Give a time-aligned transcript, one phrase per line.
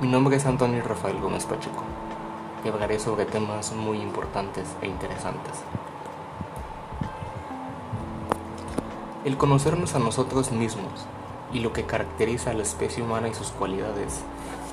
[0.00, 1.82] Mi nombre es Antonio Rafael Gómez Pacheco
[2.64, 5.54] y hablaré sobre temas muy importantes e interesantes.
[9.24, 10.92] El conocernos a nosotros mismos
[11.52, 14.20] y lo que caracteriza a la especie humana y sus cualidades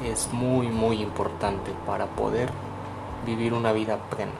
[0.03, 2.51] es muy muy importante para poder
[3.25, 4.31] vivir una vida plena.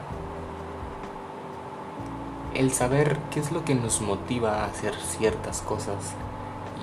[2.54, 6.14] El saber qué es lo que nos motiva a hacer ciertas cosas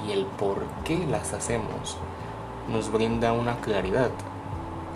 [0.05, 1.95] y el por qué las hacemos
[2.69, 4.11] nos brinda una claridad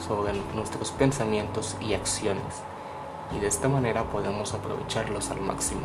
[0.05, 2.63] sobre nuestros pensamientos y acciones
[3.35, 5.81] y de esta manera podemos aprovecharlos al máximo.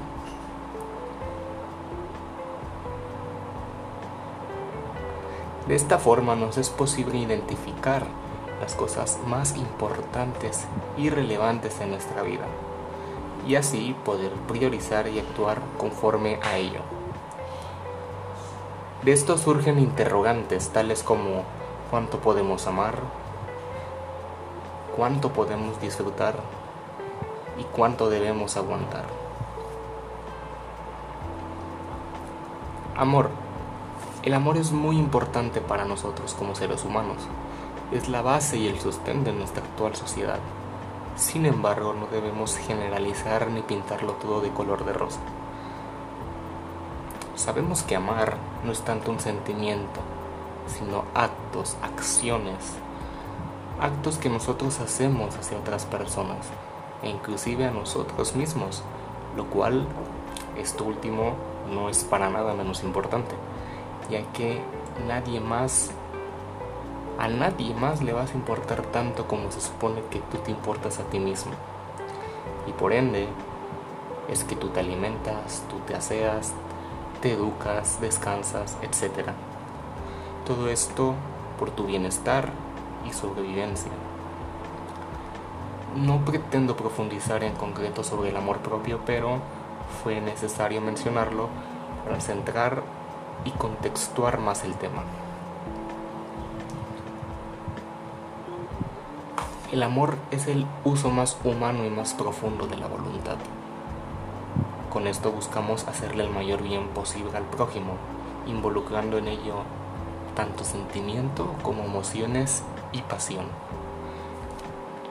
[5.66, 8.06] De esta forma nos es posible identificar
[8.60, 12.46] las cosas más importantes y relevantes en nuestra vida
[13.46, 16.80] y así poder priorizar y actuar conforme a ello.
[19.04, 21.42] De esto surgen interrogantes tales como
[21.92, 22.94] cuánto podemos amar,
[24.96, 26.36] cuánto podemos disfrutar
[27.58, 29.04] y cuánto debemos aguantar.
[32.96, 33.28] Amor.
[34.22, 37.18] El amor es muy importante para nosotros como seres humanos.
[37.92, 40.38] Es la base y el sostén de nuestra actual sociedad.
[41.16, 45.20] Sin embargo, no debemos generalizar ni pintarlo todo de color de rosa.
[47.34, 50.00] Sabemos que amar no es tanto un sentimiento,
[50.66, 52.74] sino actos, acciones,
[53.80, 56.46] actos que nosotros hacemos hacia otras personas
[57.02, 58.82] e inclusive a nosotros mismos,
[59.36, 59.86] lo cual
[60.56, 61.34] esto último
[61.72, 63.34] no es para nada menos importante,
[64.10, 64.62] ya que
[65.06, 65.90] nadie más
[67.18, 70.98] a nadie más le vas a importar tanto como se supone que tú te importas
[70.98, 71.52] a ti mismo.
[72.66, 73.28] Y por ende,
[74.28, 76.52] es que tú te alimentas, tú te aseas,
[77.20, 79.28] te educas, descansas, etc.
[80.46, 81.14] Todo esto
[81.56, 82.50] por tu bienestar
[83.08, 83.92] y sobrevivencia.
[85.94, 89.38] No pretendo profundizar en concreto sobre el amor propio, pero
[90.02, 91.48] fue necesario mencionarlo
[92.04, 92.82] para centrar
[93.44, 95.04] y contextuar más el tema.
[99.70, 103.36] El amor es el uso más humano y más profundo de la voluntad.
[104.92, 107.92] Con esto buscamos hacerle el mayor bien posible al prójimo,
[108.46, 109.62] involucrando en ello
[110.34, 112.62] tanto sentimiento como emociones
[112.92, 113.46] y pasión.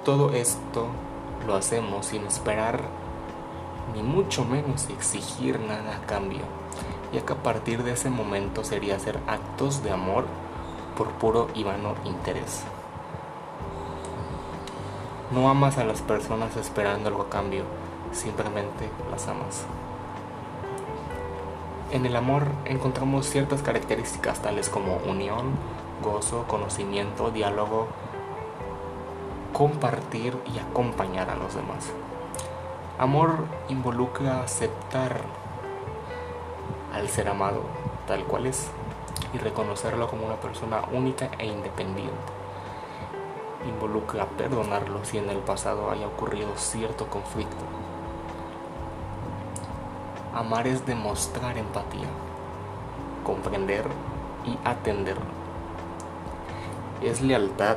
[0.03, 0.87] Todo esto
[1.45, 2.81] lo hacemos sin esperar
[3.93, 6.41] ni mucho menos exigir nada a cambio,
[7.13, 10.25] ya que a partir de ese momento sería hacer actos de amor
[10.97, 12.63] por puro y vano interés.
[15.31, 17.63] No amas a las personas esperando algo a cambio,
[18.11, 19.65] simplemente las amas.
[21.91, 25.51] En el amor encontramos ciertas características tales como unión,
[26.01, 27.87] gozo, conocimiento, diálogo,
[29.51, 31.91] compartir y acompañar a los demás.
[32.97, 35.21] Amor involucra aceptar
[36.93, 37.61] al ser amado
[38.07, 38.69] tal cual es
[39.33, 42.41] y reconocerlo como una persona única e independiente
[43.67, 47.63] involucra perdonarlo si en el pasado haya ocurrido cierto conflicto.
[50.33, 52.07] Amar es demostrar empatía,
[53.25, 53.85] comprender
[54.45, 55.17] y atender.
[57.01, 57.75] Es lealtad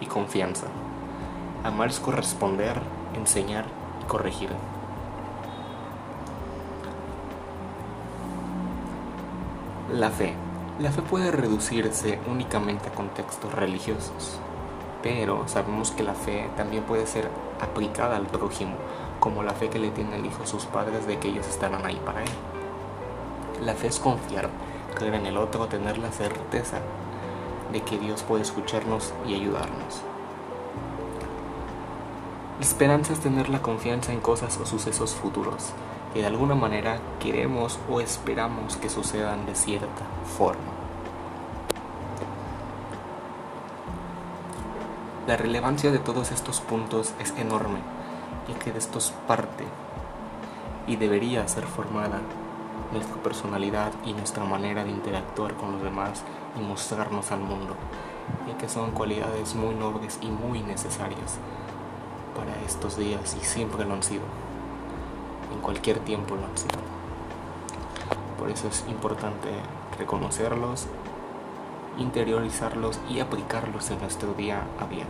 [0.00, 0.66] y confianza.
[1.62, 2.80] Amar es corresponder,
[3.14, 3.66] enseñar
[4.02, 4.50] y corregir.
[9.92, 10.34] La fe.
[10.80, 14.38] La fe puede reducirse únicamente a contextos religiosos,
[15.02, 18.74] pero sabemos que la fe también puede ser aplicada al prójimo,
[19.20, 21.84] como la fe que le tiene el hijo a sus padres de que ellos estarán
[21.84, 22.30] ahí para él.
[23.64, 24.48] La fe es confiar,
[24.94, 26.78] creer en el otro, tener la certeza
[27.72, 30.02] de que Dios puede escucharnos y ayudarnos.
[32.58, 35.70] La esperanza es tener la confianza en cosas o sucesos futuros,
[36.12, 40.04] que de alguna manera queremos o esperamos que sucedan de cierta
[40.36, 40.77] forma.
[45.28, 47.80] La relevancia de todos estos puntos es enorme,
[48.48, 49.64] ya que de estos parte
[50.86, 52.22] y debería ser formada
[52.94, 56.22] nuestra personalidad y nuestra manera de interactuar con los demás
[56.58, 57.76] y mostrarnos al mundo,
[58.46, 61.36] ya que son cualidades muy nobles y muy necesarias
[62.34, 64.24] para estos días y siempre lo han sido
[65.52, 66.80] en cualquier tiempo lo han sido.
[68.38, 69.50] Por eso es importante
[69.98, 70.86] reconocerlos,
[71.98, 75.04] interiorizarlos y aplicarlos en nuestro día a día.